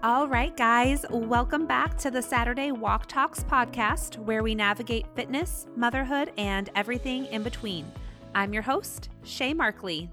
All 0.00 0.28
right, 0.28 0.56
guys, 0.56 1.04
welcome 1.10 1.66
back 1.66 1.98
to 1.98 2.10
the 2.12 2.22
Saturday 2.22 2.70
Walk 2.70 3.06
Talks 3.08 3.42
podcast, 3.42 4.16
where 4.16 4.44
we 4.44 4.54
navigate 4.54 5.08
fitness, 5.16 5.66
motherhood, 5.74 6.30
and 6.38 6.70
everything 6.76 7.26
in 7.26 7.42
between. 7.42 7.84
I'm 8.32 8.52
your 8.52 8.62
host, 8.62 9.08
Shay 9.24 9.52
Markley. 9.52 10.08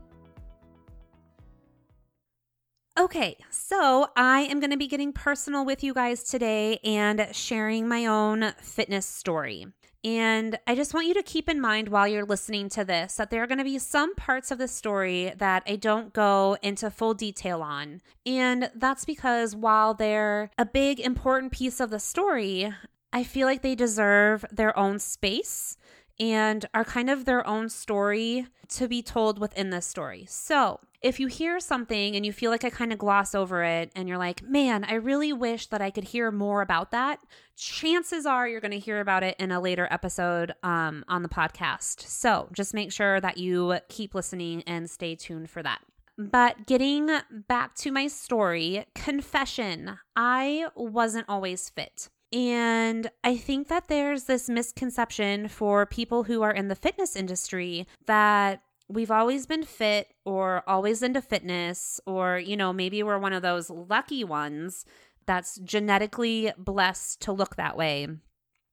Okay, 2.98 3.38
so 3.52 4.08
I 4.18 4.42
am 4.50 4.60
going 4.60 4.72
to 4.72 4.78
be 4.78 4.88
getting 4.88 5.14
personal 5.14 5.64
with 5.64 5.84
you 5.84 5.94
guys 5.94 6.24
today 6.24 6.80
and 6.84 7.28
sharing 7.32 7.88
my 7.88 8.08
own 8.08 8.54
fitness 8.60 9.06
story. 9.06 9.68
And 10.06 10.60
I 10.68 10.76
just 10.76 10.94
want 10.94 11.08
you 11.08 11.16
to 11.16 11.24
keep 11.24 11.50
in 11.50 11.60
mind 11.60 11.90
while 11.90 12.08
you're 12.08 12.26
listening 12.26 12.70
to 12.70 12.86
this 12.86 13.16
that 13.16 13.32
there 13.32 13.42
are 13.42 13.48
going 13.48 13.58
to 13.58 13.64
be 13.64 13.80
some 13.80 14.14
parts 14.14 14.52
of 14.52 14.60
the 14.60 14.68
story 14.68 15.34
that 15.38 15.64
I 15.68 15.78
don't 15.78 16.14
go 16.14 16.58
into 16.62 16.92
full 16.92 17.16
detail 17.16 17.64
on. 17.64 18.02
And 18.24 18.70
that's 18.76 19.04
because 19.04 19.56
while 19.56 19.96
they're 19.96 20.52
a 20.60 20.66
big, 20.66 21.00
important 21.00 21.54
piece 21.54 21.80
of 21.80 21.90
the 21.90 22.00
story, 22.00 22.72
I 23.12 23.24
feel 23.24 23.48
like 23.48 23.64
they 23.64 23.74
deserve 23.74 24.46
their 24.52 24.78
own 24.78 25.00
space 25.00 25.76
and 26.20 26.66
are 26.74 26.86
kind 26.86 27.10
of 27.10 27.26
their 27.26 27.46
own 27.48 27.70
story 27.70 28.48
to 28.70 28.88
be 28.88 29.02
told 29.02 29.40
within 29.40 29.70
this 29.70 29.86
story. 29.86 30.26
So, 30.30 30.80
if 31.02 31.20
you 31.20 31.28
hear 31.28 31.60
something 31.60 32.16
and 32.16 32.26
you 32.26 32.34
feel 32.34 32.50
like 32.50 32.64
I 32.64 32.72
kind 32.72 32.92
of 32.92 32.98
gloss 32.98 33.36
over 33.36 33.64
it 33.64 33.92
and 33.96 34.10
you're 34.10 34.18
like, 34.18 34.42
man, 34.42 34.84
I 34.86 34.96
really 34.96 35.32
wish 35.34 35.68
that 35.68 35.82
I 35.82 35.92
could 35.92 36.06
hear 36.06 36.32
more 36.32 36.62
about 36.62 36.90
that, 36.92 37.20
chances 37.56 38.26
are 38.26 38.48
you're 38.48 38.62
going 38.62 38.72
to 38.72 38.80
hear 38.80 39.00
about 39.00 39.22
it 39.22 39.36
in 39.38 39.52
a 39.52 39.62
later 39.62 39.88
episode 39.92 40.56
um, 40.64 41.06
on 41.08 41.22
the 41.22 41.30
podcast. 41.30 42.02
So, 42.02 42.50
just 42.54 42.74
make 42.74 42.92
sure 42.92 43.22
that 43.22 43.38
you 43.38 43.78
keep 43.90 44.16
listening 44.16 44.64
and 44.66 44.90
stay 44.90 45.16
tuned 45.16 45.50
for 45.50 45.62
that. 45.62 45.82
But 46.18 46.66
getting 46.66 47.10
back 47.48 47.76
to 47.76 47.92
my 47.92 48.08
story, 48.08 48.86
confession, 48.96 50.00
I 50.16 50.68
wasn't 50.76 51.26
always 51.28 51.70
fit. 51.70 52.10
And 52.36 53.10
I 53.24 53.38
think 53.38 53.70
that 53.70 53.88
there's 53.88 54.26
this 54.26 54.50
misconception 54.50 55.48
for 55.48 55.86
people 55.86 56.24
who 56.24 56.42
are 56.42 56.52
in 56.52 56.68
the 56.68 56.76
fitness 56.76 57.16
industry 57.16 57.88
that 58.08 58.62
we've 58.90 59.10
always 59.10 59.46
been 59.46 59.64
fit 59.64 60.14
or 60.26 60.62
always 60.68 61.02
into 61.02 61.22
fitness, 61.22 62.02
or, 62.06 62.38
you 62.38 62.58
know, 62.58 62.74
maybe 62.74 63.02
we're 63.04 63.18
one 63.18 63.32
of 63.32 63.42
those 63.42 63.70
lucky 63.70 64.26
ones 64.26 64.84
that's 65.26 65.56
genetically 65.60 66.52
blessed 66.58 67.22
to 67.22 67.32
look 67.32 67.56
that 67.56 67.78
way. 67.78 68.06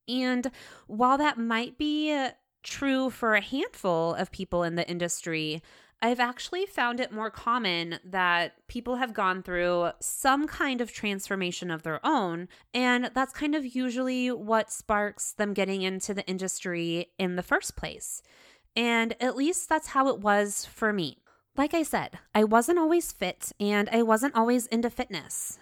And 0.09 0.51
while 0.89 1.17
that 1.19 1.39
might 1.39 1.79
be 1.79 2.29
true 2.65 3.11
for 3.11 3.37
a 3.37 3.41
handful 3.41 4.15
of 4.15 4.33
people 4.33 4.65
in 4.65 4.75
the 4.75 4.89
industry, 4.91 5.63
I've 6.05 6.19
actually 6.19 6.67
found 6.67 6.99
it 6.99 7.13
more 7.13 7.31
common 7.31 8.01
that 8.05 8.55
people 8.67 8.97
have 8.97 9.15
gone 9.15 9.45
through 9.45 9.93
some 10.01 10.49
kind 10.49 10.81
of 10.81 10.93
transformation 10.93 11.71
of 11.71 11.85
their 11.85 12.05
own. 12.05 12.49
And 12.75 13.13
that's 13.15 13.33
kind 13.33 13.55
of 13.55 13.77
usually 13.77 14.33
what 14.33 14.73
sparks 14.73 15.33
them 15.33 15.55
getting 15.55 15.83
into 15.83 16.13
the 16.13 16.27
industry 16.27 17.13
in 17.21 17.37
the 17.37 17.43
first 17.43 17.77
place. 17.77 18.21
And 18.75 19.15
at 19.21 19.37
least 19.37 19.69
that's 19.69 19.89
how 19.89 20.09
it 20.09 20.19
was 20.19 20.65
for 20.65 20.93
me. 20.93 21.19
Like 21.57 21.73
I 21.73 21.85
said, 21.85 22.19
I 22.35 22.45
wasn't 22.45 22.81
always 22.81 23.13
fit 23.13 23.53
and 23.61 23.89
I 23.91 24.03
wasn't 24.03 24.35
always 24.35 24.67
into 24.67 24.91
fitness. 24.91 25.59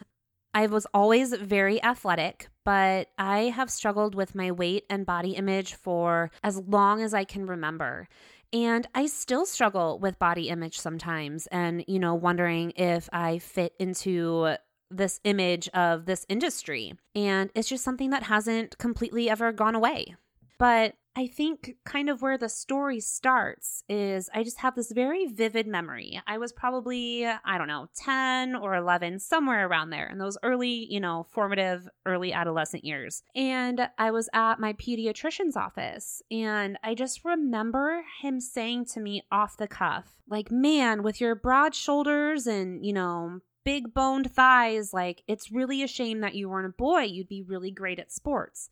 I 0.55 0.67
was 0.67 0.87
always 0.93 1.33
very 1.35 1.83
athletic, 1.83 2.49
but 2.65 3.09
I 3.19 3.51
have 3.55 3.71
struggled 3.71 4.15
with 4.15 4.35
my 4.35 4.51
weight 4.51 4.85
and 4.91 5.07
body 5.07 5.33
image 5.33 5.75
for 5.75 6.31
as 6.43 6.59
long 6.59 7.03
as 7.03 7.15
I 7.15 7.25
can 7.25 7.47
remember. 7.47 8.09
And 8.53 8.89
I 8.95 9.07
still 9.07 9.47
struggle 9.47 9.99
with 9.99 10.19
body 10.19 10.49
image 10.49 10.79
sometimes 10.79 11.47
and, 11.49 11.85
you 11.87 11.99
know, 11.99 12.15
wondering 12.15 12.73
if 12.77 13.09
I 13.13 13.39
fit 13.39 13.75
into 13.79 14.57
this 14.91 15.21
image 15.23 15.69
of 15.69 16.07
this 16.07 16.27
industry. 16.29 16.95
And 17.15 17.51
it's 17.55 17.69
just 17.69 17.85
something 17.85 18.11
that 18.11 18.25
hasn't 18.25 18.77
completely 18.79 19.31
ever 19.31 19.53
gone 19.53 19.77
away. 19.77 20.17
But 20.59 20.95
I 21.17 21.27
think 21.27 21.75
kind 21.85 22.09
of 22.09 22.23
where 22.23 22.39
the 22.39 22.49
story 22.49 23.01
starts 23.01 23.83
is 23.89 24.31
I 24.33 24.45
just 24.45 24.61
have 24.61 24.77
this 24.77 24.93
very 24.93 25.27
vivid 25.27 25.67
memory. 25.67 26.23
I 26.27 26.39
was 26.39 26.53
probably, 26.53 27.27
I 27.27 27.59
don't 27.59 27.67
know, 27.67 27.89
10 27.97 28.55
or 28.55 28.77
11, 28.77 29.19
somewhere 29.19 29.67
around 29.67 29.91
there 29.91 30.09
in 30.09 30.19
those 30.19 30.39
early, 30.45 30.87
you 30.89 31.01
know, 31.01 31.27
formative, 31.29 31.89
early 32.07 32.33
adolescent 32.33 32.85
years. 32.85 33.25
And 33.35 33.89
I 33.99 34.13
was 34.13 34.29
at 34.33 34.61
my 34.61 34.73
pediatrician's 34.75 35.57
office 35.57 36.23
and 36.31 36.79
I 36.85 36.95
just 36.95 37.25
remember 37.25 38.05
him 38.23 38.41
saying 38.41 38.85
to 38.93 39.01
me 39.01 39.25
off 39.33 39.57
the 39.57 39.69
cuff, 39.69 40.23
like, 40.29 40.53
man, 40.53 41.03
with 41.03 41.21
your 41.21 41.35
broad 41.35 41.75
shoulders 41.75 42.47
and, 42.47 42.87
you 42.87 42.93
know, 42.93 43.41
big 43.65 43.93
boned 43.93 44.31
thighs, 44.31 44.95
like, 44.95 45.23
it's 45.27 45.51
really 45.51 45.83
a 45.83 45.89
shame 45.89 46.21
that 46.21 46.37
you 46.37 46.49
weren't 46.49 46.73
a 46.73 46.77
boy. 46.77 47.03
You'd 47.03 47.29
be 47.29 47.43
really 47.43 47.73
great 47.73 47.99
at 47.99 48.13
sports. 48.13 48.71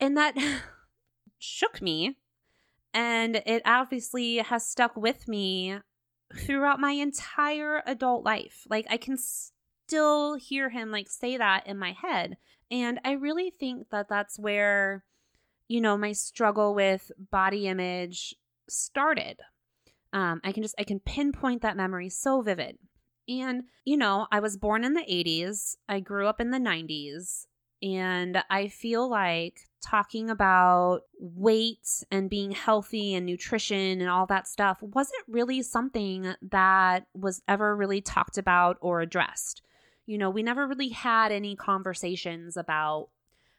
And 0.00 0.16
that 0.16 0.34
shook 1.38 1.80
me. 1.80 2.16
And 2.94 3.42
it 3.46 3.62
obviously 3.64 4.38
has 4.38 4.66
stuck 4.66 4.96
with 4.96 5.28
me 5.28 5.78
throughout 6.36 6.80
my 6.80 6.92
entire 6.92 7.82
adult 7.86 8.24
life. 8.24 8.66
Like, 8.68 8.86
I 8.90 8.96
can 8.96 9.16
still 9.88 10.34
hear 10.34 10.70
him 10.70 10.90
like 10.90 11.08
say 11.08 11.36
that 11.36 11.66
in 11.66 11.78
my 11.78 11.92
head. 11.92 12.36
And 12.70 13.00
I 13.04 13.12
really 13.12 13.50
think 13.58 13.88
that 13.90 14.08
that's 14.08 14.38
where, 14.38 15.04
you 15.68 15.80
know, 15.80 15.96
my 15.96 16.12
struggle 16.12 16.74
with 16.74 17.10
body 17.30 17.66
image 17.66 18.34
started. 18.68 19.40
Um, 20.12 20.40
I 20.44 20.52
can 20.52 20.62
just, 20.62 20.74
I 20.78 20.84
can 20.84 21.00
pinpoint 21.00 21.62
that 21.62 21.76
memory 21.76 22.08
so 22.08 22.42
vivid. 22.42 22.78
And, 23.28 23.64
you 23.84 23.96
know, 23.96 24.26
I 24.32 24.40
was 24.40 24.56
born 24.56 24.84
in 24.84 24.94
the 24.94 25.02
80s, 25.02 25.76
I 25.88 26.00
grew 26.00 26.26
up 26.26 26.40
in 26.40 26.50
the 26.50 26.58
90s. 26.58 27.46
And 27.82 28.42
I 28.50 28.68
feel 28.68 29.08
like 29.08 29.67
talking 29.80 30.30
about 30.30 31.02
weight 31.18 32.04
and 32.10 32.30
being 32.30 32.50
healthy 32.50 33.14
and 33.14 33.26
nutrition 33.26 34.00
and 34.00 34.08
all 34.08 34.26
that 34.26 34.48
stuff 34.48 34.78
wasn't 34.82 35.22
really 35.28 35.62
something 35.62 36.34
that 36.42 37.06
was 37.14 37.42
ever 37.48 37.76
really 37.76 38.00
talked 38.00 38.38
about 38.38 38.76
or 38.80 39.00
addressed. 39.00 39.62
You 40.06 40.18
know, 40.18 40.30
we 40.30 40.42
never 40.42 40.66
really 40.66 40.88
had 40.88 41.32
any 41.32 41.54
conversations 41.54 42.56
about 42.56 43.08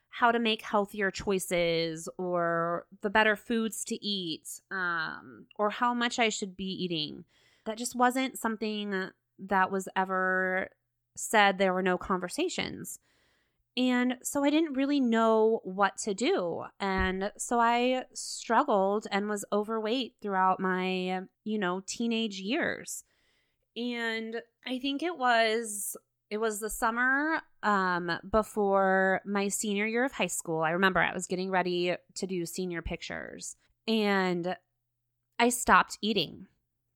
how 0.10 0.32
to 0.32 0.40
make 0.40 0.62
healthier 0.64 1.12
choices 1.12 2.10
or 2.18 2.86
the 3.02 3.10
better 3.10 3.36
foods 3.36 3.84
to 3.86 4.04
eat 4.04 4.62
um, 4.72 5.46
or 5.58 5.70
how 5.70 5.94
much 5.94 6.20
I 6.20 6.30
should 6.30 6.58
be 6.58 6.66
eating. 6.66 7.26
That 7.66 7.78
just 7.78 7.96
wasn't 7.96 8.38
something 8.38 9.10
that 9.38 9.72
was 9.72 9.88
ever 9.96 10.70
said. 11.16 11.58
There 11.58 11.74
were 11.74 11.84
no 11.84 11.98
conversations. 11.98 13.00
And 13.80 14.18
so 14.22 14.44
I 14.44 14.50
didn't 14.50 14.74
really 14.74 15.00
know 15.00 15.62
what 15.64 15.98
to 16.00 16.14
do. 16.14 16.66
And 16.82 17.32
so 17.38 17.62
I 17.62 18.04
struggled 18.14 19.08
and 19.10 19.30
was 19.30 19.46
overweight 19.54 20.16
throughout 20.22 20.60
my, 20.60 21.22
you 21.46 21.58
know, 21.58 21.82
teenage 21.88 22.42
years. 22.42 23.06
And 23.78 24.42
I 24.68 24.80
think 24.80 25.02
it 25.02 25.18
was 25.18 25.96
it 26.30 26.40
was 26.40 26.60
the 26.60 26.70
summer 26.70 27.42
um 27.64 28.12
before 28.30 29.22
my 29.26 29.48
senior 29.48 29.86
year 29.86 30.04
of 30.04 30.12
high 30.12 30.28
school. 30.28 30.62
I 30.62 30.72
remember 30.72 31.00
I 31.00 31.14
was 31.14 31.26
getting 31.26 31.50
ready 31.50 31.96
to 32.16 32.28
do 32.28 32.46
senior 32.46 32.82
pictures 32.82 33.56
and 33.88 34.58
I 35.40 35.48
stopped 35.48 35.98
eating 36.02 36.48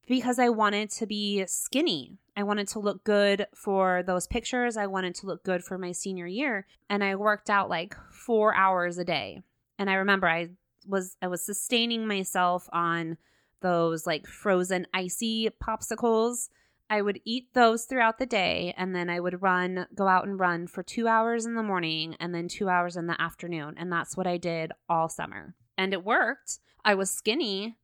because 0.06 0.38
I 0.38 0.50
wanted 0.50 0.90
to 0.92 1.08
be 1.08 1.46
skinny. 1.48 2.18
I 2.36 2.44
wanted 2.44 2.68
to 2.70 2.80
look 2.80 3.04
good 3.04 3.48
for 3.54 4.04
those 4.04 4.28
pictures. 4.28 4.78
I 4.78 4.88
wanted 4.88 5.16
to 5.16 5.28
look 5.28 5.44
good 5.44 5.64
for 5.64 5.78
my 5.78 5.92
senior 5.92 6.28
year. 6.28 6.66
And 6.90 7.04
I 7.04 7.16
worked 7.16 7.50
out 7.50 7.70
like 7.70 7.96
four 8.12 8.56
hours 8.56 8.98
a 8.98 9.04
day. 9.04 9.42
And 9.78 9.90
I 9.90 9.96
remember 9.96 10.28
I 10.28 10.50
was 10.88 11.16
I 11.22 11.28
was 11.28 11.46
sustaining 11.46 12.08
myself 12.08 12.68
on 12.74 13.18
those 13.62 14.06
like 14.06 14.28
frozen 14.28 14.88
icy 14.94 15.50
popsicles. 15.64 16.50
I 16.90 17.02
would 17.02 17.22
eat 17.24 17.54
those 17.54 17.86
throughout 17.86 18.20
the 18.20 18.26
day 18.26 18.74
and 18.78 18.94
then 18.96 19.10
I 19.10 19.20
would 19.20 19.42
run, 19.42 19.88
go 19.96 20.08
out 20.08 20.28
and 20.28 20.40
run 20.40 20.68
for 20.68 20.84
two 20.84 21.08
hours 21.08 21.46
in 21.46 21.56
the 21.56 21.64
morning 21.64 22.16
and 22.20 22.36
then 22.36 22.48
two 22.48 22.70
hours 22.70 22.98
in 22.98 23.08
the 23.08 23.20
afternoon. 23.20 23.76
And 23.78 23.92
that's 23.92 24.18
what 24.18 24.28
I 24.28 24.38
did 24.38 24.74
all 24.90 25.10
summer. 25.10 25.56
And 25.78 25.94
it 25.94 26.04
worked. 26.04 26.60
I 26.86 26.94
was 26.96 27.10
skinny, 27.10 27.78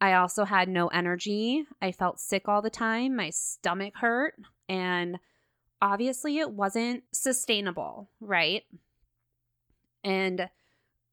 I 0.00 0.14
also 0.14 0.44
had 0.44 0.68
no 0.68 0.88
energy. 0.88 1.64
I 1.80 1.92
felt 1.92 2.20
sick 2.20 2.48
all 2.48 2.62
the 2.62 2.70
time. 2.70 3.16
My 3.16 3.30
stomach 3.30 3.94
hurt. 3.96 4.34
And 4.68 5.18
obviously, 5.80 6.38
it 6.38 6.50
wasn't 6.50 7.04
sustainable, 7.12 8.10
right? 8.20 8.64
And 10.02 10.48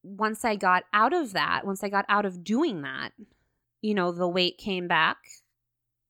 once 0.04 0.44
I 0.44 0.56
got 0.56 0.84
out 0.94 1.14
of 1.14 1.34
that, 1.34 1.66
once 1.66 1.84
I 1.84 1.90
got 1.90 2.06
out 2.10 2.26
of 2.26 2.44
doing 2.44 2.82
that, 2.82 3.14
you 3.82 3.94
know, 3.94 4.12
the 4.12 4.28
weight 4.28 4.58
came 4.58 4.88
back 4.88 5.18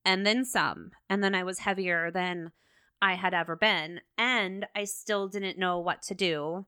and 0.04 0.26
then 0.26 0.44
some. 0.44 0.90
And 1.08 1.22
then 1.22 1.34
I 1.34 1.44
was 1.44 1.60
heavier 1.60 2.10
than 2.10 2.52
I 3.00 3.14
had 3.14 3.34
ever 3.34 3.54
been. 3.54 4.00
And 4.18 4.66
I 4.74 4.84
still 4.84 5.28
didn't 5.28 5.58
know 5.58 5.78
what 5.78 6.02
to 6.04 6.14
do. 6.14 6.66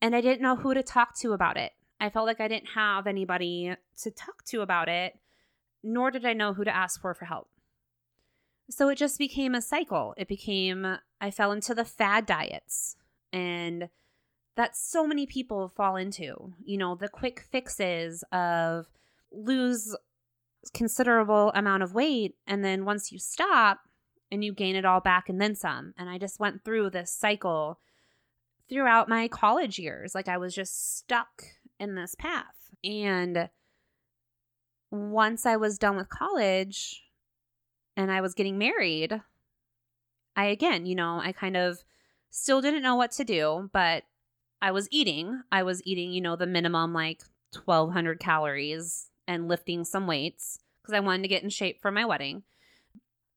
And 0.00 0.16
I 0.16 0.20
didn't 0.20 0.42
know 0.42 0.56
who 0.56 0.74
to 0.74 0.82
talk 0.82 1.16
to 1.18 1.32
about 1.32 1.56
it. 1.56 1.72
I 2.00 2.10
felt 2.10 2.26
like 2.26 2.40
I 2.40 2.48
didn't 2.48 2.70
have 2.74 3.06
anybody 3.06 3.74
to 4.02 4.10
talk 4.10 4.44
to 4.46 4.62
about 4.62 4.88
it 4.88 5.14
nor 5.82 6.10
did 6.10 6.24
I 6.24 6.32
know 6.32 6.54
who 6.54 6.64
to 6.64 6.74
ask 6.74 7.00
for 7.00 7.14
for 7.14 7.24
help. 7.24 7.48
so 8.70 8.88
it 8.88 8.96
just 8.96 9.18
became 9.18 9.54
a 9.54 9.60
cycle. 9.60 10.14
It 10.16 10.28
became, 10.28 10.98
I 11.20 11.30
fell 11.30 11.52
into 11.52 11.74
the 11.74 11.84
fad 11.84 12.24
diets 12.26 12.96
and 13.32 13.88
that 14.56 14.76
so 14.76 15.06
many 15.06 15.26
people 15.26 15.68
fall 15.68 15.96
into, 15.96 16.54
you 16.64 16.78
know, 16.78 16.94
the 16.94 17.08
quick 17.08 17.40
fixes 17.40 18.24
of 18.32 18.86
lose 19.30 19.96
considerable 20.72 21.50
amount 21.54 21.82
of 21.82 21.94
weight 21.94 22.36
and 22.46 22.64
then 22.64 22.84
once 22.84 23.10
you 23.10 23.18
stop 23.18 23.80
and 24.30 24.44
you 24.44 24.52
gain 24.52 24.76
it 24.76 24.84
all 24.84 25.00
back 25.00 25.28
and 25.28 25.40
then 25.40 25.54
some. 25.54 25.92
And 25.98 26.08
I 26.08 26.18
just 26.18 26.40
went 26.40 26.64
through 26.64 26.90
this 26.90 27.10
cycle 27.10 27.78
throughout 28.68 29.08
my 29.08 29.28
college 29.28 29.78
years. 29.78 30.14
Like 30.14 30.28
I 30.28 30.38
was 30.38 30.54
just 30.54 30.96
stuck 30.96 31.42
in 31.78 31.94
this 31.94 32.14
path. 32.14 32.70
And 32.84 33.50
once 34.92 35.46
I 35.46 35.56
was 35.56 35.78
done 35.78 35.96
with 35.96 36.10
college 36.10 37.02
and 37.96 38.12
I 38.12 38.20
was 38.20 38.34
getting 38.34 38.58
married, 38.58 39.20
I 40.36 40.46
again, 40.46 40.86
you 40.86 40.94
know, 40.94 41.18
I 41.22 41.32
kind 41.32 41.56
of 41.56 41.82
still 42.30 42.60
didn't 42.60 42.82
know 42.82 42.94
what 42.94 43.10
to 43.12 43.24
do, 43.24 43.70
but 43.72 44.04
I 44.60 44.70
was 44.70 44.88
eating. 44.90 45.42
I 45.50 45.62
was 45.62 45.82
eating, 45.84 46.12
you 46.12 46.20
know, 46.20 46.36
the 46.36 46.46
minimum 46.46 46.92
like 46.92 47.22
1200 47.64 48.20
calories 48.20 49.08
and 49.26 49.48
lifting 49.48 49.84
some 49.84 50.06
weights 50.06 50.58
because 50.80 50.94
I 50.94 51.00
wanted 51.00 51.22
to 51.22 51.28
get 51.28 51.42
in 51.42 51.48
shape 51.48 51.80
for 51.80 51.90
my 51.90 52.04
wedding. 52.04 52.42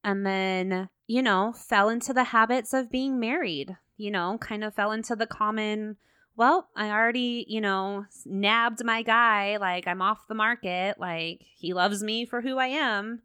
And 0.04 0.25
then, 0.25 0.90
you 1.08 1.22
know, 1.22 1.54
fell 1.54 1.90
into 1.90 2.13
the 2.13 2.25
habits 2.25 2.74
of 2.74 2.92
being 2.92 3.19
married, 3.19 3.75
you 3.98 4.12
know, 4.12 4.38
kind 4.40 4.63
of 4.63 4.75
fell 4.75 4.92
into 4.92 5.16
the 5.16 5.25
common, 5.25 5.98
well, 6.36 6.70
I 6.76 6.90
already, 6.90 7.46
you 7.48 7.62
know, 7.62 8.06
nabbed 8.26 8.84
my 8.84 9.02
guy. 9.02 9.58
Like, 9.58 9.88
I'm 9.88 10.02
off 10.02 10.28
the 10.28 10.36
market. 10.36 11.00
Like, 11.00 11.42
he 11.56 11.74
loves 11.74 12.04
me 12.04 12.26
for 12.26 12.42
who 12.42 12.58
I 12.58 12.68
am. 12.68 13.22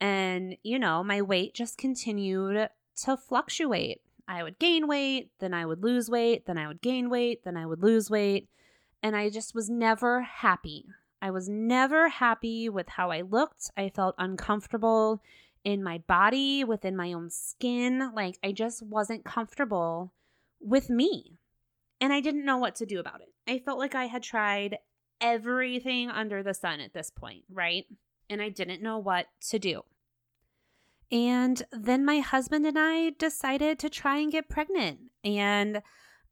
And, 0.00 0.56
you 0.62 0.78
know, 0.78 1.02
my 1.02 1.22
weight 1.22 1.54
just 1.54 1.78
continued 1.78 2.68
to 3.04 3.16
fluctuate. 3.16 4.02
I 4.28 4.42
would 4.42 4.58
gain 4.58 4.86
weight, 4.86 5.30
then 5.40 5.52
I 5.52 5.66
would 5.66 5.82
lose 5.82 6.08
weight, 6.08 6.46
then 6.46 6.56
I 6.56 6.68
would 6.68 6.80
gain 6.80 7.10
weight, 7.10 7.44
then 7.44 7.56
I 7.56 7.66
would 7.66 7.82
lose 7.82 8.08
weight. 8.10 8.48
And 9.02 9.16
I 9.16 9.30
just 9.30 9.54
was 9.54 9.68
never 9.68 10.22
happy. 10.22 10.86
I 11.20 11.30
was 11.30 11.48
never 11.48 12.08
happy 12.08 12.68
with 12.68 12.88
how 12.88 13.10
I 13.10 13.22
looked. 13.22 13.70
I 13.76 13.88
felt 13.88 14.14
uncomfortable 14.18 15.22
in 15.64 15.82
my 15.82 15.98
body, 15.98 16.64
within 16.64 16.96
my 16.96 17.12
own 17.12 17.30
skin. 17.30 18.12
Like 18.14 18.38
I 18.42 18.52
just 18.52 18.82
wasn't 18.82 19.24
comfortable 19.24 20.12
with 20.60 20.88
me. 20.90 21.38
And 22.02 22.12
I 22.12 22.20
didn't 22.20 22.44
know 22.44 22.58
what 22.58 22.74
to 22.76 22.86
do 22.86 22.98
about 22.98 23.20
it. 23.20 23.28
I 23.48 23.60
felt 23.60 23.78
like 23.78 23.94
I 23.94 24.06
had 24.06 24.24
tried 24.24 24.78
everything 25.20 26.10
under 26.10 26.42
the 26.42 26.52
sun 26.52 26.80
at 26.80 26.92
this 26.92 27.10
point, 27.10 27.44
right? 27.48 27.84
And 28.28 28.42
I 28.42 28.48
didn't 28.48 28.82
know 28.82 28.98
what 28.98 29.26
to 29.50 29.60
do. 29.60 29.82
And 31.12 31.62
then 31.70 32.04
my 32.04 32.18
husband 32.18 32.66
and 32.66 32.76
I 32.76 33.10
decided 33.10 33.78
to 33.78 33.88
try 33.88 34.18
and 34.18 34.32
get 34.32 34.48
pregnant. 34.48 34.98
And 35.22 35.80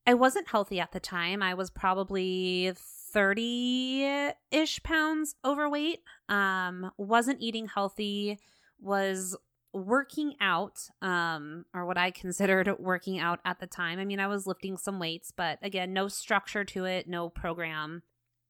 I 0.04 0.14
wasn't 0.14 0.48
healthy 0.48 0.80
at 0.80 0.90
the 0.90 0.98
time. 0.98 1.40
I 1.40 1.54
was 1.54 1.70
probably 1.70 2.72
30 2.74 4.32
ish 4.50 4.82
pounds 4.82 5.36
overweight, 5.44 6.00
um, 6.28 6.90
wasn't 6.96 7.40
eating 7.40 7.68
healthy, 7.68 8.40
was 8.80 9.36
working 9.72 10.34
out, 10.40 10.80
um, 11.02 11.64
or 11.74 11.86
what 11.86 11.98
I 11.98 12.10
considered 12.10 12.70
working 12.78 13.18
out 13.18 13.40
at 13.44 13.60
the 13.60 13.66
time. 13.66 13.98
I 13.98 14.04
mean, 14.04 14.20
I 14.20 14.26
was 14.26 14.46
lifting 14.46 14.76
some 14.76 14.98
weights, 14.98 15.32
but 15.34 15.58
again, 15.62 15.92
no 15.92 16.08
structure 16.08 16.64
to 16.64 16.84
it, 16.84 17.08
no 17.08 17.28
program. 17.28 18.02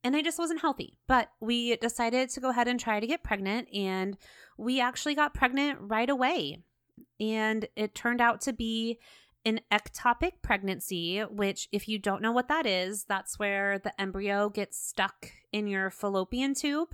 And 0.02 0.16
I 0.16 0.22
just 0.22 0.38
wasn't 0.38 0.62
healthy. 0.62 0.96
But 1.06 1.30
we 1.40 1.76
decided 1.76 2.30
to 2.30 2.40
go 2.40 2.50
ahead 2.50 2.68
and 2.68 2.80
try 2.80 3.00
to 3.00 3.06
get 3.06 3.22
pregnant, 3.22 3.68
and 3.74 4.16
we 4.56 4.80
actually 4.80 5.14
got 5.14 5.34
pregnant 5.34 5.78
right 5.80 6.08
away. 6.08 6.62
And 7.20 7.66
it 7.76 7.94
turned 7.94 8.20
out 8.20 8.40
to 8.42 8.52
be 8.52 8.98
an 9.44 9.60
ectopic 9.70 10.32
pregnancy, 10.42 11.20
which, 11.20 11.68
if 11.72 11.88
you 11.88 11.98
don't 11.98 12.22
know 12.22 12.32
what 12.32 12.48
that 12.48 12.66
is, 12.66 13.04
that's 13.04 13.38
where 13.38 13.78
the 13.78 13.98
embryo 14.00 14.48
gets 14.48 14.78
stuck 14.78 15.30
in 15.52 15.66
your 15.66 15.90
fallopian 15.90 16.54
tube 16.54 16.88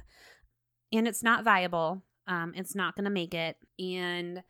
and 0.93 1.09
it's 1.09 1.23
not 1.23 1.45
viable. 1.45 2.03
Um, 2.27 2.53
it's 2.57 2.75
not 2.75 2.97
going 2.97 3.05
to 3.05 3.11
make 3.11 3.35
it. 3.35 3.57
And, 3.79 4.43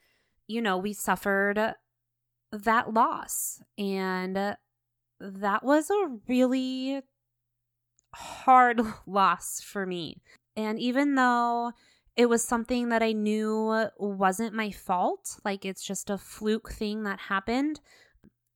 you 0.47 0.63
know, 0.63 0.79
we 0.79 0.93
suffered 0.93 1.75
that 2.53 2.95
loss. 2.95 3.63
And 3.79 4.57
that 5.21 5.65
was 5.65 5.91
a 5.91 6.17
really 6.29 7.03
hard 8.15 8.81
loss 9.07 9.61
for 9.61 9.87
me. 9.87 10.23
And 10.57 10.79
even 10.79 11.15
though 11.15 11.73
it 12.17 12.31
was 12.31 12.43
something 12.43 12.89
that 12.89 13.03
I 13.03 13.13
knew 13.13 13.89
wasn't 13.99 14.55
my 14.55 14.71
fault. 14.71 15.39
Like 15.45 15.65
it's 15.65 15.85
just 15.85 16.09
a 16.09 16.19
fluke 16.19 16.73
thing 16.73 17.05
that 17.05 17.21
happened. 17.21 17.81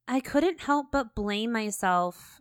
I 0.09 0.21
couldn't 0.21 0.63
help 0.63 0.87
but 0.91 1.15
blame 1.15 1.53
myself 1.53 2.41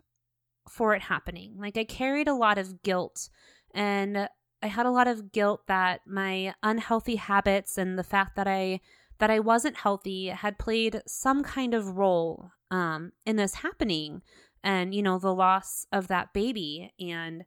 for 0.68 0.94
it 0.94 1.02
happening. 1.02 1.54
Like 1.58 1.76
I 1.76 1.84
carried 1.84 2.26
a 2.26 2.34
lot 2.34 2.56
of 2.56 2.82
guilt 2.82 3.28
and 3.74 4.28
I 4.62 4.66
had 4.66 4.86
a 4.86 4.90
lot 4.90 5.08
of 5.08 5.32
guilt 5.32 5.66
that 5.66 6.02
my 6.06 6.54
unhealthy 6.62 7.16
habits 7.16 7.78
and 7.78 7.98
the 7.98 8.04
fact 8.04 8.36
that 8.36 8.46
I 8.46 8.80
that 9.18 9.30
I 9.30 9.38
wasn't 9.38 9.76
healthy 9.76 10.28
had 10.28 10.58
played 10.58 11.02
some 11.06 11.42
kind 11.42 11.74
of 11.74 11.98
role 11.98 12.52
um, 12.70 13.12
in 13.26 13.36
this 13.36 13.56
happening 13.56 14.22
and 14.62 14.94
you 14.94 15.02
know 15.02 15.18
the 15.18 15.34
loss 15.34 15.86
of 15.92 16.08
that 16.08 16.32
baby 16.32 16.92
and 16.98 17.44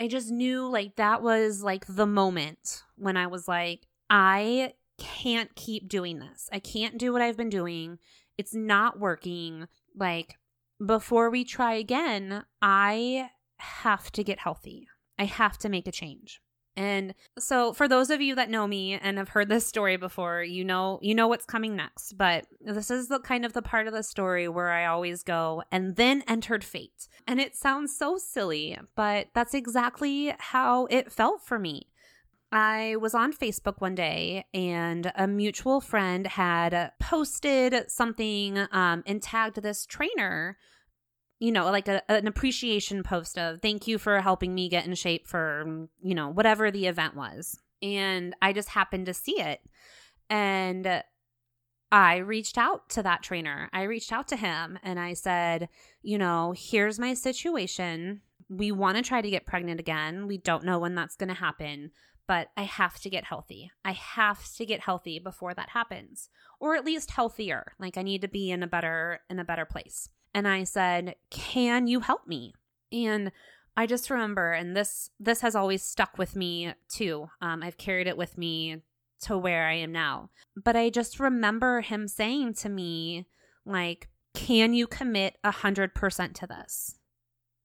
I 0.00 0.08
just 0.08 0.30
knew 0.30 0.66
like 0.66 0.96
that 0.96 1.22
was 1.22 1.62
like 1.62 1.84
the 1.86 2.06
moment 2.06 2.82
when 2.96 3.18
I 3.18 3.26
was 3.26 3.46
like, 3.46 3.86
I 4.08 4.72
can't 4.96 5.54
keep 5.54 5.88
doing 5.88 6.20
this. 6.20 6.48
I 6.50 6.58
can't 6.58 6.96
do 6.96 7.12
what 7.12 7.20
I've 7.20 7.36
been 7.36 7.50
doing. 7.50 7.98
It's 8.38 8.54
not 8.54 8.98
working. 8.98 9.68
Like, 9.94 10.36
before 10.84 11.28
we 11.28 11.44
try 11.44 11.74
again, 11.74 12.44
I 12.62 13.28
have 13.58 14.10
to 14.12 14.24
get 14.24 14.38
healthy. 14.38 14.88
I 15.20 15.24
have 15.24 15.58
to 15.58 15.68
make 15.68 15.86
a 15.86 15.92
change. 15.92 16.40
And 16.76 17.14
so 17.38 17.74
for 17.74 17.86
those 17.86 18.08
of 18.08 18.22
you 18.22 18.34
that 18.36 18.48
know 18.48 18.66
me 18.66 18.94
and 18.94 19.18
have 19.18 19.28
heard 19.28 19.50
this 19.50 19.66
story 19.66 19.98
before, 19.98 20.42
you 20.42 20.64
know 20.64 20.98
you 21.02 21.14
know 21.14 21.28
what's 21.28 21.44
coming 21.44 21.76
next. 21.76 22.14
But 22.16 22.46
this 22.60 22.90
is 22.90 23.08
the 23.08 23.18
kind 23.18 23.44
of 23.44 23.52
the 23.52 23.60
part 23.60 23.86
of 23.86 23.92
the 23.92 24.02
story 24.02 24.48
where 24.48 24.70
I 24.70 24.86
always 24.86 25.22
go 25.22 25.62
and 25.70 25.96
then 25.96 26.22
entered 26.26 26.64
fate. 26.64 27.08
And 27.26 27.38
it 27.38 27.54
sounds 27.54 27.94
so 27.94 28.16
silly, 28.16 28.78
but 28.96 29.28
that's 29.34 29.52
exactly 29.52 30.34
how 30.38 30.86
it 30.86 31.12
felt 31.12 31.42
for 31.42 31.58
me. 31.58 31.88
I 32.52 32.96
was 32.96 33.14
on 33.14 33.32
Facebook 33.32 33.80
one 33.80 33.94
day 33.94 34.44
and 34.54 35.12
a 35.14 35.28
mutual 35.28 35.80
friend 35.80 36.26
had 36.26 36.92
posted 36.98 37.90
something 37.90 38.58
um, 38.72 39.04
and 39.06 39.22
tagged 39.22 39.62
this 39.62 39.86
trainer 39.86 40.56
you 41.40 41.50
know, 41.50 41.64
like 41.70 41.88
a, 41.88 42.08
an 42.10 42.26
appreciation 42.26 43.02
post 43.02 43.38
of 43.38 43.60
thank 43.62 43.88
you 43.88 43.98
for 43.98 44.20
helping 44.20 44.54
me 44.54 44.68
get 44.68 44.86
in 44.86 44.94
shape 44.94 45.26
for, 45.26 45.64
mm, 45.66 45.88
you 46.02 46.14
know, 46.14 46.28
whatever 46.28 46.70
the 46.70 46.86
event 46.86 47.16
was. 47.16 47.58
And 47.82 48.36
I 48.42 48.52
just 48.52 48.68
happened 48.68 49.06
to 49.06 49.14
see 49.14 49.40
it. 49.40 49.60
And 50.28 51.02
I 51.90 52.18
reached 52.18 52.58
out 52.58 52.90
to 52.90 53.02
that 53.02 53.22
trainer. 53.22 53.70
I 53.72 53.82
reached 53.82 54.12
out 54.12 54.28
to 54.28 54.36
him 54.36 54.78
and 54.82 55.00
I 55.00 55.14
said, 55.14 55.70
you 56.02 56.18
know, 56.18 56.54
here's 56.56 56.98
my 56.98 57.14
situation. 57.14 58.20
We 58.50 58.70
want 58.70 58.98
to 58.98 59.02
try 59.02 59.22
to 59.22 59.30
get 59.30 59.46
pregnant 59.46 59.80
again. 59.80 60.26
We 60.26 60.36
don't 60.36 60.64
know 60.64 60.78
when 60.78 60.94
that's 60.94 61.16
going 61.16 61.28
to 61.28 61.34
happen, 61.34 61.90
but 62.28 62.48
I 62.56 62.64
have 62.64 63.00
to 63.00 63.10
get 63.10 63.24
healthy. 63.24 63.70
I 63.82 63.92
have 63.92 64.44
to 64.56 64.66
get 64.66 64.80
healthy 64.80 65.18
before 65.18 65.54
that 65.54 65.70
happens, 65.70 66.28
or 66.60 66.76
at 66.76 66.84
least 66.84 67.12
healthier. 67.12 67.72
Like 67.80 67.96
I 67.96 68.02
need 68.02 68.20
to 68.20 68.28
be 68.28 68.50
in 68.50 68.62
a 68.62 68.68
better 68.68 69.20
in 69.30 69.38
a 69.38 69.44
better 69.44 69.64
place 69.64 70.10
and 70.34 70.46
I 70.46 70.64
said, 70.64 71.16
"Can 71.30 71.86
you 71.86 72.00
help 72.00 72.26
me?" 72.26 72.54
And 72.92 73.32
I 73.76 73.86
just 73.86 74.10
remember, 74.10 74.52
and 74.52 74.76
this 74.76 75.10
this 75.18 75.40
has 75.40 75.54
always 75.54 75.82
stuck 75.82 76.18
with 76.18 76.36
me 76.36 76.74
too. 76.88 77.30
Um, 77.40 77.62
I've 77.62 77.78
carried 77.78 78.06
it 78.06 78.16
with 78.16 78.36
me 78.36 78.82
to 79.22 79.38
where 79.38 79.66
I 79.66 79.74
am 79.74 79.92
now. 79.92 80.30
But 80.56 80.76
I 80.76 80.90
just 80.90 81.20
remember 81.20 81.80
him 81.80 82.08
saying 82.08 82.54
to 82.54 82.68
me, 82.68 83.26
like, 83.64 84.08
"Can 84.34 84.74
you 84.74 84.86
commit 84.86 85.36
a 85.44 85.50
hundred 85.50 85.94
percent 85.94 86.34
to 86.36 86.46
this?" 86.46 86.98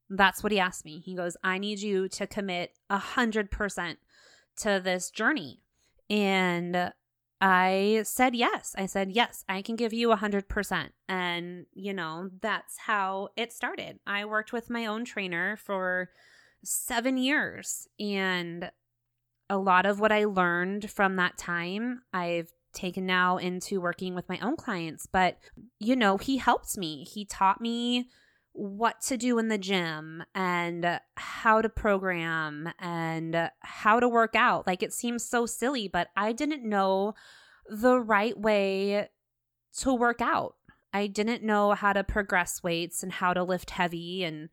That's 0.09 0.43
what 0.43 0.51
he 0.51 0.59
asked 0.59 0.85
me. 0.85 0.99
He 0.99 1.15
goes, 1.15 1.35
"I 1.43 1.57
need 1.57 1.79
you 1.79 2.07
to 2.09 2.27
commit 2.27 2.77
a 2.89 2.97
hundred 2.97 3.51
percent 3.51 3.99
to 4.57 4.79
this 4.83 5.09
journey." 5.09 5.61
And 6.09 6.93
I 7.47 8.01
said 8.05 8.33
yes. 8.33 8.73
I 8.75 8.87
said, 8.87 9.11
yes, 9.11 9.45
I 9.47 9.61
can 9.61 9.75
give 9.75 9.93
you 9.93 10.11
a 10.11 10.17
100%. 10.17 10.89
And, 11.07 11.67
you 11.75 11.93
know, 11.93 12.31
that's 12.41 12.75
how 12.79 13.29
it 13.37 13.53
started. 13.53 13.99
I 14.07 14.25
worked 14.25 14.51
with 14.51 14.71
my 14.71 14.87
own 14.87 15.05
trainer 15.05 15.55
for 15.55 16.09
seven 16.63 17.17
years. 17.17 17.87
And 17.99 18.71
a 19.47 19.59
lot 19.59 19.85
of 19.85 19.99
what 19.99 20.11
I 20.11 20.25
learned 20.25 20.89
from 20.89 21.17
that 21.17 21.37
time, 21.37 22.01
I've 22.11 22.51
taken 22.73 23.05
now 23.05 23.37
into 23.37 23.79
working 23.79 24.15
with 24.15 24.27
my 24.27 24.39
own 24.39 24.55
clients. 24.55 25.05
But, 25.05 25.37
you 25.79 25.95
know, 25.95 26.17
he 26.17 26.37
helped 26.37 26.79
me. 26.79 27.03
He 27.03 27.25
taught 27.25 27.61
me 27.61 28.09
what 28.55 29.01
to 29.01 29.17
do 29.17 29.37
in 29.37 29.49
the 29.49 29.57
gym 29.57 30.23
and 30.33 30.99
how 31.17 31.61
to 31.61 31.67
program 31.67 32.69
and 32.79 33.51
how 33.59 33.99
to 33.99 34.07
work 34.07 34.33
out. 34.33 34.65
Like 34.65 34.81
it 34.81 34.93
seems 34.93 35.25
so 35.25 35.45
silly, 35.45 35.89
but 35.89 36.07
I 36.15 36.31
didn't 36.31 36.63
know 36.63 37.15
the 37.69 37.99
right 37.99 38.39
way 38.39 39.09
to 39.79 39.93
work 39.93 40.21
out. 40.21 40.55
I 40.93 41.07
didn't 41.07 41.43
know 41.43 41.73
how 41.73 41.91
to 41.91 42.05
progress 42.05 42.63
weights 42.63 43.03
and 43.03 43.11
how 43.11 43.33
to 43.33 43.43
lift 43.43 43.71
heavy 43.71 44.23
and 44.23 44.47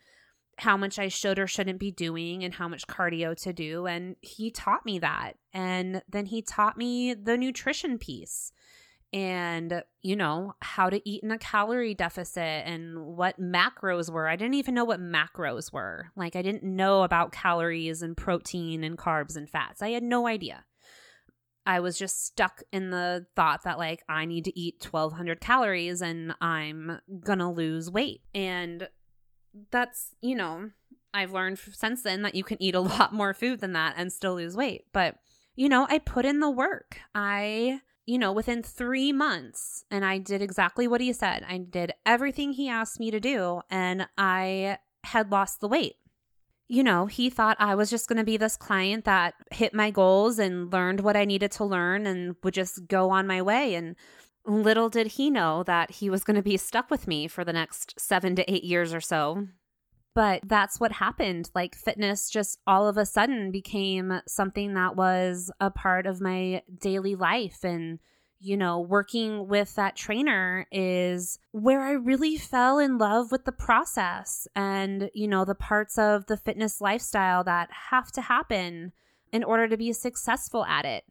how 0.58 0.76
much 0.76 0.98
I 0.98 1.06
should 1.06 1.38
or 1.38 1.46
shouldn't 1.46 1.78
be 1.78 1.92
doing 1.92 2.42
and 2.42 2.54
how 2.54 2.66
much 2.66 2.88
cardio 2.88 3.40
to 3.42 3.52
do. 3.52 3.86
And 3.86 4.16
he 4.20 4.50
taught 4.50 4.84
me 4.84 4.98
that. 4.98 5.34
And 5.52 6.02
then 6.08 6.26
he 6.26 6.42
taught 6.42 6.76
me 6.76 7.14
the 7.14 7.36
nutrition 7.36 7.98
piece 7.98 8.52
and, 9.12 9.82
you 10.00 10.16
know, 10.16 10.54
how 10.62 10.88
to 10.88 11.06
eat 11.08 11.22
in 11.22 11.30
a 11.30 11.38
calorie 11.38 11.94
deficit 11.94 12.64
and 12.66 12.98
what 12.98 13.38
macros 13.38 14.10
were. 14.10 14.26
I 14.26 14.36
didn't 14.36 14.54
even 14.54 14.74
know 14.74 14.84
what 14.84 15.00
macros 15.00 15.72
were. 15.72 16.10
Like, 16.16 16.34
I 16.34 16.42
didn't 16.42 16.62
know 16.62 17.02
about 17.02 17.32
calories 17.32 18.02
and 18.02 18.16
protein 18.16 18.82
and 18.82 18.96
carbs 18.96 19.36
and 19.36 19.48
fats. 19.48 19.82
I 19.82 19.90
had 19.90 20.02
no 20.02 20.26
idea. 20.26 20.64
I 21.66 21.80
was 21.80 21.98
just 21.98 22.24
stuck 22.24 22.62
in 22.72 22.90
the 22.90 23.26
thought 23.36 23.64
that, 23.64 23.78
like, 23.78 24.02
I 24.08 24.24
need 24.24 24.44
to 24.46 24.58
eat 24.58 24.84
1200 24.90 25.40
calories 25.40 26.00
and 26.02 26.34
I'm 26.40 26.98
gonna 27.22 27.52
lose 27.52 27.90
weight. 27.90 28.22
And 28.34 28.88
that's, 29.70 30.14
you 30.20 30.34
know, 30.34 30.70
I've 31.14 31.32
learned 31.32 31.58
since 31.58 32.02
then 32.02 32.22
that 32.22 32.34
you 32.34 32.44
can 32.44 32.60
eat 32.60 32.74
a 32.74 32.80
lot 32.80 33.12
more 33.12 33.34
food 33.34 33.60
than 33.60 33.74
that 33.74 33.94
and 33.96 34.12
still 34.12 34.34
lose 34.34 34.56
weight. 34.56 34.86
But, 34.92 35.16
you 35.54 35.68
know, 35.68 35.86
I 35.88 35.98
put 35.98 36.24
in 36.24 36.40
the 36.40 36.50
work. 36.50 36.98
I, 37.14 37.80
you 38.06 38.18
know, 38.18 38.32
within 38.32 38.62
three 38.62 39.12
months, 39.12 39.84
and 39.90 40.04
I 40.04 40.18
did 40.18 40.42
exactly 40.42 40.88
what 40.88 41.00
he 41.00 41.12
said. 41.12 41.44
I 41.48 41.58
did 41.58 41.92
everything 42.04 42.52
he 42.52 42.68
asked 42.68 42.98
me 42.98 43.10
to 43.10 43.20
do, 43.20 43.62
and 43.70 44.08
I 44.18 44.78
had 45.04 45.30
lost 45.30 45.60
the 45.60 45.68
weight. 45.68 45.96
You 46.68 46.82
know, 46.82 47.06
he 47.06 47.28
thought 47.28 47.56
I 47.60 47.74
was 47.74 47.90
just 47.90 48.08
going 48.08 48.18
to 48.18 48.24
be 48.24 48.36
this 48.36 48.56
client 48.56 49.04
that 49.04 49.34
hit 49.50 49.74
my 49.74 49.90
goals 49.90 50.38
and 50.38 50.72
learned 50.72 51.00
what 51.00 51.16
I 51.16 51.24
needed 51.24 51.52
to 51.52 51.64
learn 51.64 52.06
and 52.06 52.34
would 52.42 52.54
just 52.54 52.86
go 52.88 53.10
on 53.10 53.26
my 53.26 53.42
way. 53.42 53.74
And 53.74 53.94
Little 54.46 54.88
did 54.88 55.08
he 55.08 55.30
know 55.30 55.62
that 55.64 55.90
he 55.92 56.08
was 56.08 56.24
going 56.24 56.36
to 56.36 56.42
be 56.42 56.56
stuck 56.56 56.90
with 56.90 57.06
me 57.06 57.28
for 57.28 57.44
the 57.44 57.52
next 57.52 58.00
seven 58.00 58.34
to 58.36 58.52
eight 58.52 58.64
years 58.64 58.94
or 58.94 59.00
so. 59.00 59.48
But 60.14 60.42
that's 60.44 60.78
what 60.78 60.92
happened. 60.92 61.50
Like, 61.54 61.74
fitness 61.74 62.28
just 62.28 62.58
all 62.66 62.86
of 62.86 62.98
a 62.98 63.06
sudden 63.06 63.50
became 63.50 64.20
something 64.26 64.74
that 64.74 64.94
was 64.94 65.50
a 65.58 65.70
part 65.70 66.06
of 66.06 66.20
my 66.20 66.62
daily 66.78 67.14
life. 67.14 67.64
And, 67.64 67.98
you 68.38 68.56
know, 68.56 68.78
working 68.78 69.48
with 69.48 69.74
that 69.76 69.96
trainer 69.96 70.66
is 70.70 71.38
where 71.52 71.80
I 71.80 71.92
really 71.92 72.36
fell 72.36 72.78
in 72.78 72.98
love 72.98 73.32
with 73.32 73.46
the 73.46 73.52
process 73.52 74.46
and, 74.54 75.10
you 75.14 75.28
know, 75.28 75.46
the 75.46 75.54
parts 75.54 75.96
of 75.96 76.26
the 76.26 76.36
fitness 76.36 76.80
lifestyle 76.80 77.42
that 77.44 77.70
have 77.90 78.12
to 78.12 78.20
happen 78.20 78.92
in 79.32 79.42
order 79.44 79.66
to 79.66 79.78
be 79.78 79.94
successful 79.94 80.64
at 80.66 80.84
it. 80.84 81.04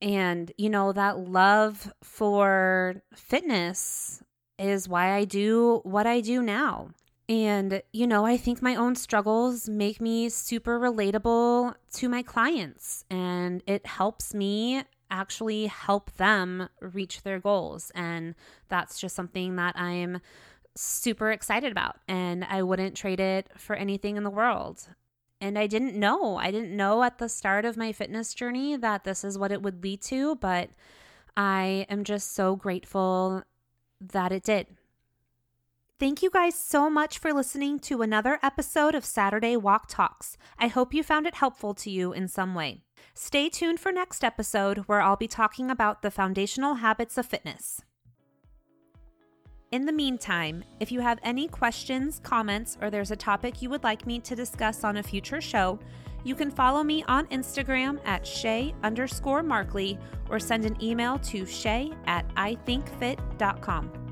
And, 0.00 0.52
you 0.56 0.70
know, 0.70 0.92
that 0.92 1.18
love 1.18 1.92
for 2.02 3.02
fitness 3.14 4.22
is 4.58 4.88
why 4.88 5.12
I 5.12 5.24
do 5.24 5.80
what 5.82 6.06
I 6.06 6.20
do 6.20 6.40
now. 6.40 6.90
And, 7.28 7.82
you 7.92 8.06
know, 8.06 8.24
I 8.24 8.38
think 8.38 8.62
my 8.62 8.74
own 8.74 8.94
struggles 8.96 9.68
make 9.68 10.00
me 10.00 10.30
super 10.30 10.80
relatable 10.80 11.74
to 11.94 12.08
my 12.08 12.22
clients, 12.22 13.04
and 13.10 13.62
it 13.66 13.84
helps 13.86 14.32
me 14.32 14.82
actually 15.10 15.66
help 15.66 16.10
them 16.12 16.68
reach 16.80 17.22
their 17.22 17.38
goals. 17.38 17.92
And 17.94 18.34
that's 18.68 18.98
just 18.98 19.14
something 19.14 19.56
that 19.56 19.78
I'm 19.78 20.20
super 20.74 21.30
excited 21.30 21.70
about. 21.72 21.96
And 22.08 22.44
I 22.44 22.62
wouldn't 22.62 22.96
trade 22.96 23.20
it 23.20 23.48
for 23.56 23.76
anything 23.76 24.16
in 24.16 24.24
the 24.24 24.30
world. 24.30 24.88
And 25.40 25.58
I 25.58 25.66
didn't 25.66 25.94
know. 25.94 26.36
I 26.36 26.50
didn't 26.50 26.76
know 26.76 27.02
at 27.02 27.18
the 27.18 27.28
start 27.28 27.64
of 27.64 27.76
my 27.76 27.92
fitness 27.92 28.34
journey 28.34 28.76
that 28.76 29.04
this 29.04 29.22
is 29.22 29.38
what 29.38 29.52
it 29.52 29.62
would 29.62 29.82
lead 29.82 30.02
to, 30.02 30.36
but 30.36 30.70
I 31.36 31.86
am 31.88 32.04
just 32.04 32.34
so 32.34 32.56
grateful 32.56 33.44
that 34.00 34.32
it 34.32 34.42
did. 34.42 34.66
Thank 36.00 36.22
you 36.22 36.30
guys 36.30 36.54
so 36.54 36.88
much 36.88 37.18
for 37.18 37.32
listening 37.32 37.80
to 37.80 38.02
another 38.02 38.38
episode 38.40 38.94
of 38.94 39.04
Saturday 39.04 39.56
Walk 39.56 39.86
Talks. 39.88 40.36
I 40.56 40.68
hope 40.68 40.94
you 40.94 41.02
found 41.02 41.26
it 41.26 41.34
helpful 41.34 41.74
to 41.74 41.90
you 41.90 42.12
in 42.12 42.28
some 42.28 42.54
way. 42.54 42.84
Stay 43.14 43.48
tuned 43.48 43.80
for 43.80 43.90
next 43.90 44.22
episode 44.22 44.78
where 44.86 45.00
I'll 45.00 45.16
be 45.16 45.26
talking 45.26 45.72
about 45.72 46.02
the 46.02 46.12
foundational 46.12 46.74
habits 46.74 47.18
of 47.18 47.26
fitness. 47.26 47.80
In 49.72 49.86
the 49.86 49.92
meantime, 49.92 50.62
if 50.78 50.92
you 50.92 51.00
have 51.00 51.18
any 51.24 51.48
questions, 51.48 52.20
comments, 52.22 52.78
or 52.80 52.90
there's 52.90 53.10
a 53.10 53.16
topic 53.16 53.60
you 53.60 53.68
would 53.68 53.82
like 53.82 54.06
me 54.06 54.20
to 54.20 54.36
discuss 54.36 54.84
on 54.84 54.98
a 54.98 55.02
future 55.02 55.40
show, 55.40 55.80
you 56.22 56.36
can 56.36 56.52
follow 56.52 56.84
me 56.84 57.02
on 57.08 57.26
Instagram 57.26 57.98
at 58.06 58.24
Shay 58.24 58.72
underscore 58.84 59.42
Markley 59.42 59.98
or 60.30 60.38
send 60.38 60.64
an 60.64 60.80
email 60.80 61.18
to 61.18 61.44
Shay 61.44 61.90
at 62.06 62.32
ithinkfit.com. 62.36 64.07